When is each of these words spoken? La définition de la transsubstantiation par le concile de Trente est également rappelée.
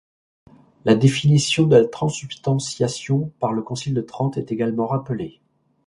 La 0.83 0.95
définition 0.95 1.67
de 1.67 1.75
la 1.77 1.87
transsubstantiation 1.87 3.31
par 3.39 3.53
le 3.53 3.61
concile 3.61 3.93
de 3.93 4.01
Trente 4.01 4.35
est 4.39 4.51
également 4.51 4.87
rappelée. 4.87 5.39